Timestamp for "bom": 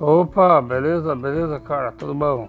2.14-2.48